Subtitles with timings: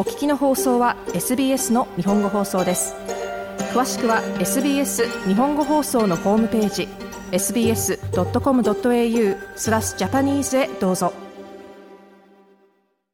[0.00, 2.94] お聞きの放送は SBS の日本語放送です。
[3.74, 6.88] 詳しくは SBS 日本語放送のホームページ
[7.32, 7.98] sbs.com.au
[9.58, 11.12] スラスジャパニーズへどうぞ。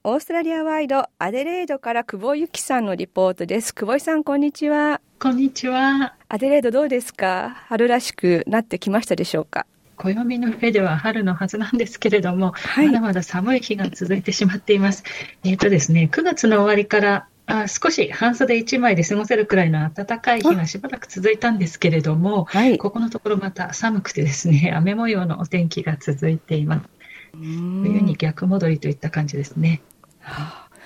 [0.04, 3.74] オーストラリアワイドアデレードから久保由紀さんのリポートです。
[3.74, 5.00] 久保井さんこんにちは。
[5.18, 6.14] こんにちは。
[6.28, 7.64] アデレードどうですか？
[7.66, 9.66] 春らしくなってきましたでしょうか？
[9.96, 15.04] 暦の上では春のはずなんですけれども、はい、まだまだ寒い日が続いてしまっています。
[15.44, 26.88] えっ、ー、とですね、9月の終わりからあ少し半袖1枚で過ごせるくらいの暖かい日がしばらく続いたんですけれども、はい、ここのところまた寒くてですね、 雨模様のお天気が続いています。
[27.32, 29.82] 冬に逆戻りといった感じですね。
[30.20, 30.76] はあ、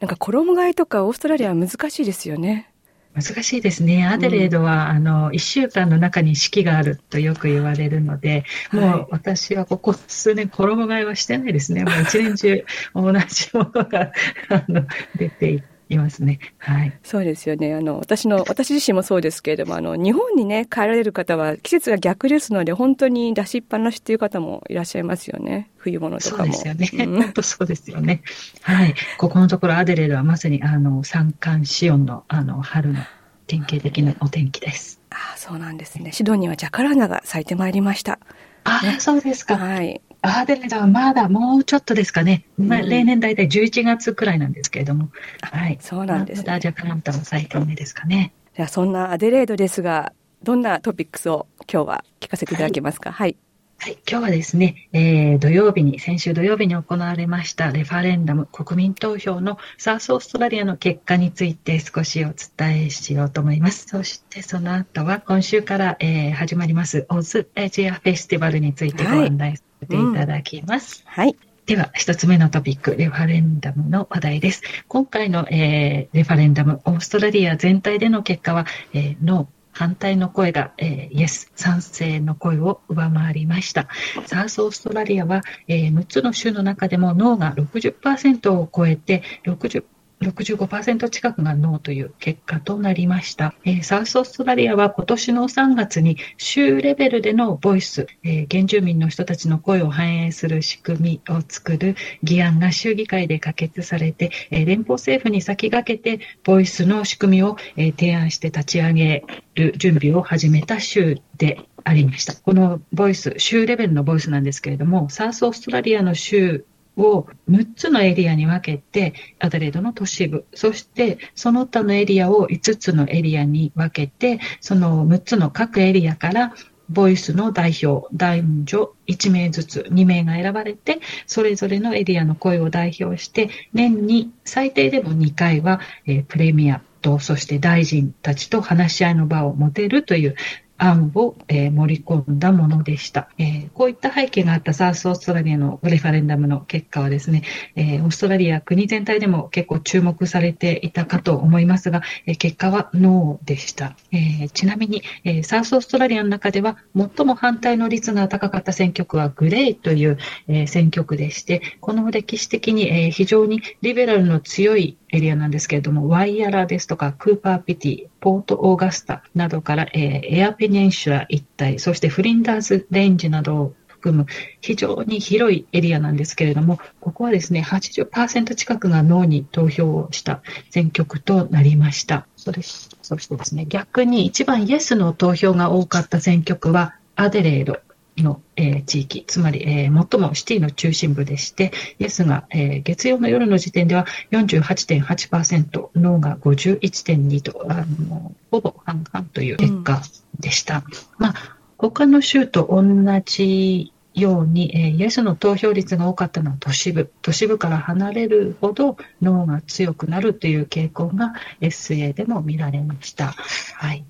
[0.00, 2.70] なんか衣替えとかオーストラリアは難しいですよね。
[3.14, 4.06] 難しいですね。
[4.06, 11.84] アデレードは、うん、あの、1週間の中に四季があるとよく言われるので、もう私はここ数年衣替えはしてないですね。
[11.84, 14.12] もう一年中同じものが
[14.48, 15.77] あの出ていて。
[15.88, 16.38] いますね。
[16.58, 16.98] はい。
[17.02, 17.74] そうですよね。
[17.74, 25.70] あの、私の、私自身もそうですけれども、あの、日本にね、帰られる方は季節が逆ですので、本当に出しっぱなしっていう方もいらっしゃいますよね。
[25.76, 26.52] 冬物とかも。
[26.52, 27.06] そうですよね。
[27.06, 28.22] うん、そうですよね。
[28.62, 28.94] はい。
[29.18, 33.00] ここのところアデレードはまさに、あの、三寒四温の、あの、春の
[33.46, 35.00] 典型的なお天気です。
[35.10, 36.12] ああ、そうなんですね。
[36.12, 38.18] シドニーはジャカラナが咲いてまいりました。
[38.64, 39.56] ああ、ね、そうですか。
[39.56, 40.02] はい。
[40.22, 42.44] ああ、でもまだもうちょっとですかね。
[42.58, 45.10] まあ、例年大体11月くらいなんですけれども。
[45.42, 45.78] はい。
[45.80, 46.44] そうなんですね。
[46.52, 48.32] まだ若干とも最低目ですかね。
[48.56, 53.12] じゃあ、そんなアデレードですが、どんなトピックスを今日は聞かせていただけますか？
[53.12, 53.36] はい、はい
[53.80, 63.86] はい、今日はですね、えー、土曜日に、先週土曜日に行われましたレファレンダム国民投票のサウスオーストラリアの結果について少しお伝えしようと思います。
[63.86, 71.02] そしてその後は今週から、えー、始まりますオズエジアフェスティバルについてご案内させていただきます。
[71.06, 74.62] はい、うんはいでは、一つ目のトピック、レファレンダムの話題です。
[74.88, 83.86] 今回の、えー、レファレンダム、オーストラリア全体での結果は、えー、ノー、反対の声が、えー、イエス、賛成の声を上回りました。
[84.24, 89.84] サウスオーストラリアは、えー、6つの州の中でもノーが60%を超えて、60
[90.20, 93.54] 65%近くがノーという結果となりました。
[93.64, 109.24] えー、サウスオーストラリアは今年の3月に州レベルでのボイス、えー、原住民の人たちの声を反映する仕組みを作る議案が州議会で可決されて、えー、連邦政府に先駆けてボイスの仕組みを、え提案して立ち上げ
[109.54, 112.34] る準備を始めた州でありました。
[112.34, 116.66] このボイス、州レベルのボイスなんですけれども、サウスオーストラリアの州
[116.98, 126.54] を6つのエリアに分けて、アダレードの都市部、そしてその他のエリアを5つのエリアに分けて、その6つの各エリアから
[126.88, 140.34] ボイスの代表、男女1名ずつ2名が選ばれて、それぞれのエリアの声を代表して、年に最低でも2回は、えー、プレミアと、そして大臣たちと話し合いの場を持てるという
[140.78, 147.42] 案を、えー、盛り込んだものでした、えー、こういった背景があったサウスオーストラリアのレファレンダムの結果はですね、
[147.76, 153.96] えー、オーストラリア国全体でも結構注目されていたかと思いますが、え結果はノーでした。
[154.12, 160.18] えちなみに、えサウスオーストラリアの中では最も反対の率が高かった選挙区はグレイという、
[160.48, 174.26] え選挙区でして、この歴史的に、え非常にリベラルの強いエリアなんですけれども、ワイヤラですとか、クーパーピティ、ポートオーガスタなどから、えー、エアペニンシュラ一帯、そしてフリンダーズレンジなどを含む
[174.60, 182.26] 非常に広いエリアなんですけれども、ここはですね、80%近くがノーに投票をした選挙区となりました。
[182.36, 187.80] それそしてですね、逆に一番イエスの投票が多かった選挙区はアデレード、
[188.22, 200.02] の、えー、地域、つまり、えー、最もシティの中心部でして、イエスが、えー、月曜の夜の時点では48.8%、ノーが51.2と、あの、ほぼ半々という結果
[200.38, 200.78] でした。
[200.78, 200.82] うん、
[201.18, 201.34] まあ、
[201.76, 202.82] 他の州と同
[203.24, 207.10] じように、えー、イエスの投票率が多かったのは都市部。
[207.22, 213.34] 都市部から離れるほど脳が強くなるという傾向が SA でも見られました。
[213.76, 214.04] はい。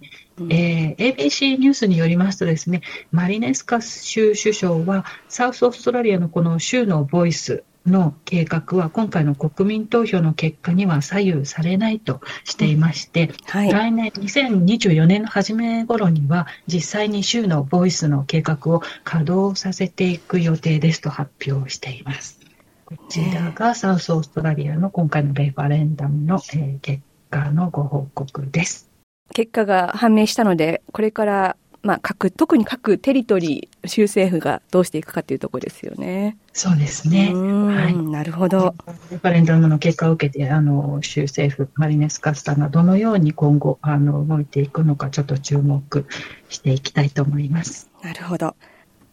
[0.50, 2.82] えー、ABC ニュースによりますとですね、
[3.12, 22.38] マリネスカ州首相は、サウスオーストラリアのこの州のボイスの計画は今回の国民投票の結果には左右されないとしていまして、はい、来年2024年の初め頃には実際に州のボイスの計画を稼働させていく予定ですと発表しています。
[22.84, 28.87] こちらがサウスオーストラリアの今回のレファレンダムの、えー、結果のご報告です。
[29.34, 36.36] 結果が判明したので、これからまあ、各、特に各テリトリー、州政府がどうしていくかというところですよね。
[36.52, 37.32] そうですね。
[37.32, 37.96] はい。
[37.96, 38.74] なるほど。
[39.10, 46.06] レファレンダムの結果を受けて、あの、州政府、マリネスカスタがどのように今後、あの、動いていくのか、ちょっと注目
[46.48, 47.88] していきたいと思います。
[48.02, 48.56] なるほど。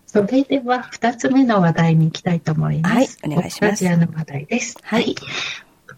[0.07, 2.95] それでは、二つ目の話題に行きたいと思います。
[2.95, 3.73] はい、お願いします。
[3.73, 4.75] アジアの話題です。
[4.81, 5.15] はい。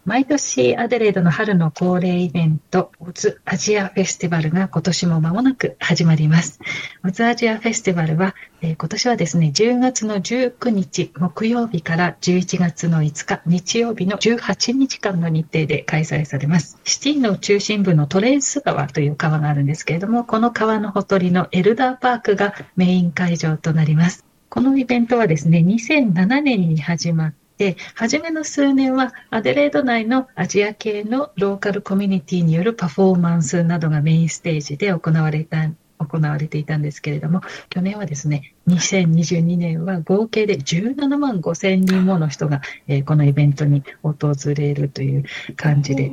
[0.08, 6.62] 毎年アデレードの春の恒例イベント、オズアジアフェスティバルが今年も間もなく始まります。
[7.04, 16.80] オズアジアフェスティバルは、えー、今年はですね、10月の19日木曜日から11月の5日日曜日の18日間の日程で開催されます。
[16.86, 24.24] シティの中心部のトレース川という川があるんですけれども、この川のほとりのエルダーパークがメイン会場となります。
[24.48, 35.70] このイベントはですね、2007年に始まっで、初めの数年はアデレード内のアジア系のローカルコミュニティによるパフォーマンスなどがメインステージで行われた
[36.00, 45.24] 行われていたんですけれども、去年はですね、2022年は合計で17万5千人もの人が、えー、このイベントに訪れるという
[45.56, 46.12] 感じで、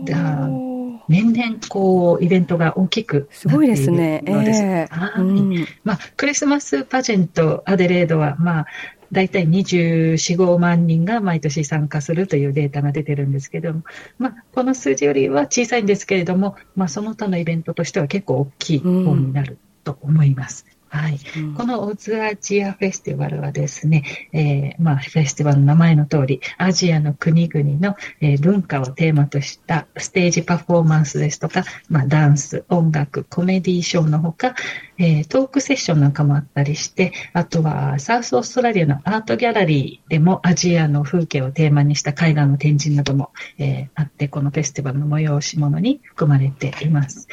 [1.08, 3.49] 年々こうイベントが大きくす。
[3.49, 4.23] ごいですね。
[4.26, 8.67] えーうん、まあ、クリスマスパジェントアデレードは、まあ、
[9.15, 13.83] 大体24、5万人が毎年参加するというデータが出てるんですけども、
[14.19, 20.67] まあ、この数字よりは小さいんですけれども、まあ、その他のイベントとしては結構大きい方になると思います。
[20.94, 34.55] はい、うん、このオズアジアフェスティバルはですね、えー、まあ、フェスティバルの名前の通り、アジアの国々の、えー、文化をテーマとしたステージパフォーマンスですとか、まあ、ダンス、音楽、コメディーショーのほか、
[34.96, 47.26] えー、トークセッションなんかもあったりして、あとはサウスオーストラリアのアートギャラリーでもアジアの風景をテーマにした絵画の展示なども、えー、あって、このフェスティバルの催し物に含まれています。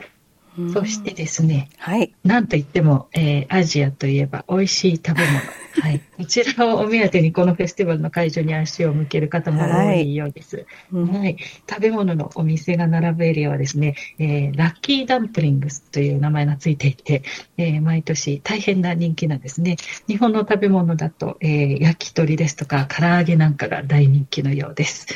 [0.74, 2.14] そしてですね、はい。
[2.26, 5.40] なんといっても、えー、アジアといえば美味しい食べ物。
[5.82, 6.02] はい。
[6.18, 10.66] こちらをお目当てにこのフェスティバルの会場に足を向ける方も多いようです。
[10.92, 11.06] はい。
[11.06, 11.38] はい、
[11.70, 17.24] 食べ物のお店が並ぶエリアはですね、えー、ラッキーダンプリングスという名前がついていて、
[17.58, 19.78] えー、毎年大変な人気なんですね。
[20.08, 25.08] 日本の食べ物だと、えー、焼き鳥ですとか唐揚げなんかが大人気のようです。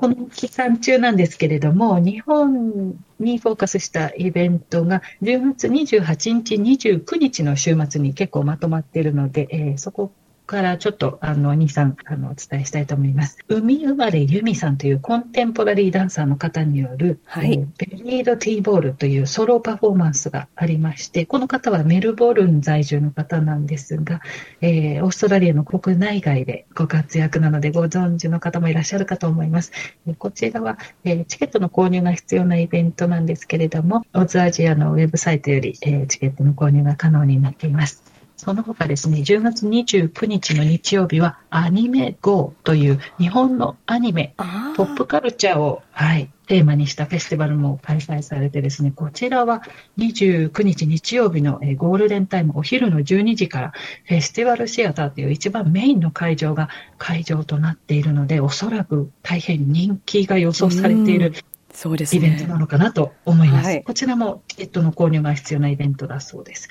[0.00, 10.10] この期間中なんですけれども、日本にフォーカスしたイベントが10月28日、29日の週末に結構まとまっているので、えー、そこ
[10.50, 13.38] からちょっと、あの、2、3、あの、お伝えしたいと思います。
[13.46, 24.22] 海生まれ由美さんというコンテンポラリーダンサーの方による、はい、えー、ベリード・ティーボールというソロパフォーマンスがありまして、この方はメルボルン在住の方なんですが、
[24.60, 29.70] えー、オーストラリアの国内外でご活躍なのでご存知の方もいらっしゃるかと思います。
[30.18, 38.09] こちらは、えー、チケットの購入が必要なイベントなんですけれども、オズアジアのウェブサイトより、えー、チケットの購入が可能になっています。
[38.40, 44.32] その他ですね、10月29日の日曜日はアニメ GO という日本のアニメ、
[44.76, 49.60] ポップカルチャーを、はい、テーマにしたフェスティバルも開催されてですね、こちらは
[49.98, 53.72] 29日日曜日のゴールデンタイムお昼の12時から
[54.06, 61.34] フェスティバルシアターという一番メインの会場が会場となっているので、おそらく大変人気が予想されている
[61.72, 63.66] そうですイベントなのかなと思います。
[63.66, 66.68] はい、こちらもチケットの購入が必要なイベントだそうです。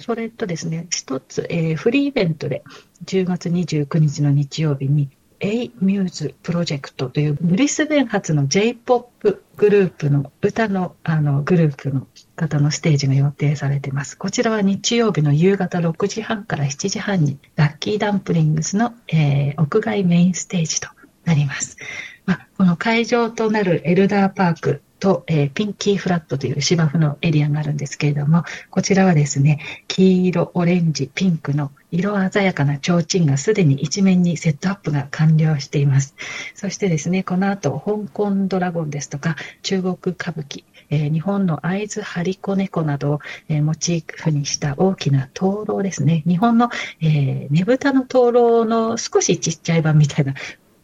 [0.00, 2.62] それとですね、一つ、えー、フリーイベントで
[3.06, 5.10] 10月29日の日曜日に
[5.40, 14.18] A ミューズプロジェクトというブリスベン発の J-POP グループの歌のあのグループの方のステージが予定されています。
[14.18, 20.88] こちらは日曜日の夕方6時半から7時半にラッキーダンプリングスの、えー、屋外メインステージと
[21.24, 21.78] なります。
[22.26, 36.14] まあ、この会場となるエルダーパークと、えー、ピンキーフラットという芝生のエリアがあるんですけれども、こちらはですね、黄色、オレンジ、ピンクの色鮮やかな提灯がすでに一面にセットアップが完了しています。
[36.54, 46.22] そしてですね、この後、香港ドラゴンですとか、中国歌舞伎、えー、日本の会津張り子猫などを、えー、モチーフにした大きな灯籠ですね。
[46.26, 46.68] 日本の、
[47.00, 50.34] えー、ねぶたの灯籠の少しちっちゃい版みたいな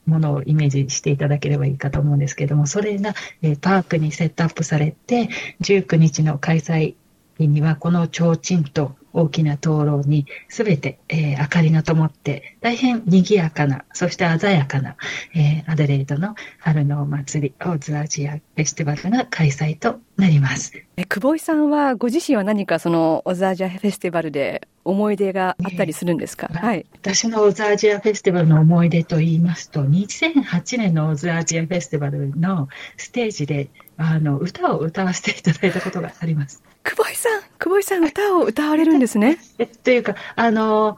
[0.07, 5.29] ものをイメージしていただければいいかと思うんですけども、それが、えー、パークにセットアップされて、
[5.61, 6.95] 19日の開催
[7.39, 14.97] 日にはこの提灯と大きな灯籠にすべて、えー、明かりが灯って、大変賑やかな、そして鮮やかな、
[15.35, 20.73] えー、アデレードの春のお祭り、オーズアジアフェスティバルが開催となります。
[20.97, 26.87] え久保井さんはご自身は何かそのオズアジアフェスティバルで思い出があったりするんですか、はい。
[26.95, 36.63] 私のオズアジアフェスティバルの思い出と言いますと、2008年のオズアジアフェスティバルのステージであの歌を歌わせていただいたことがあります。
[36.83, 39.37] 久保井さん、久保井さん歌を歌われるんですね？
[39.59, 40.97] えというか、あの、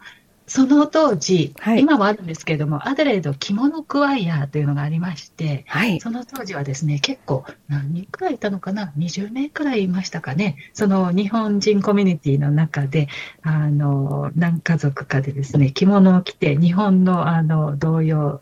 [0.49, 10.57] その当時、はい、今はあるんですけれども、アデレード着物クワイヤーというのがありまして、はい、その当時はですね、結構何人くらいいたのかな ?20 名くらいいましたかね？
[10.73, 13.09] その日本人コミュニティの中で、
[13.43, 18.41] あの、何家族かでですね、着物を着て、日本のあの、童謡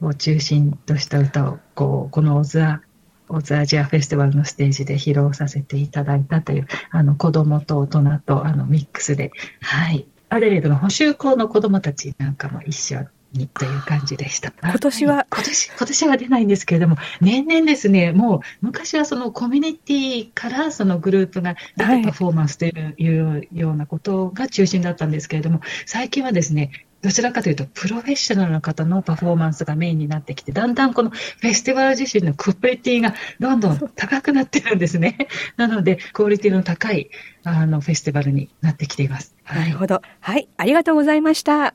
[0.00, 2.82] を中心とした歌を、こう、このオズア、
[3.28, 14.52] オズアジアフェスティバルのステージで披露させていただいたという、あの、子供と大人とあの、ミックスで、はい、アデレードの補修校の子供たちなんかも一緒にという感じでした。
[14.62, 35.28] 今年は、今年、今年は出ないんですけれども、年々ですね、もう昔はそのコミュニティからそのグループがパフォーマンスというようなことが中心だったんですけれども、最近はですね、どちらかというと、プロフェッショナルの方のパフォーマンスがメインになってきて、だんだんこのフェスティバル自身のクオリティがどんどん高くなってるんですね。
[35.56, 37.10] なので、クオリティの高い
[37.44, 39.34] あのフェスティバルになってきています。
[39.44, 40.02] はい、なるほど。
[40.20, 41.74] はい、ありがとうございました。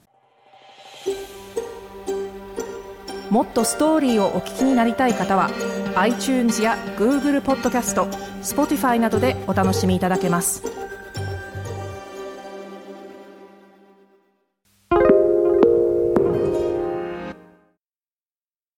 [3.29, 5.49] もっとストーリーをお聞きになりたい方は、
[5.95, 8.05] iTunes や Google ポッドキャスト、
[8.41, 10.92] Spotify などでお楽しみいただけます。